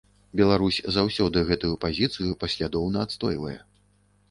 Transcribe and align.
Беларусь 0.39 0.79
заўсёды 0.95 1.43
гэтую 1.51 1.71
пазіцыю 1.85 2.31
паслядоўна 2.45 3.07
адстойвае. 3.09 3.57